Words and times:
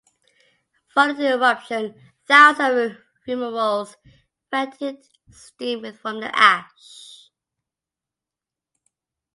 Following 0.95 1.17
the 1.17 1.33
eruption, 1.33 1.93
thousands 2.27 2.93
of 2.97 3.03
fumaroles 3.27 3.97
vented 4.49 4.95
steam 5.29 5.93
from 5.93 6.21
the 6.21 6.35
ash. 6.35 7.29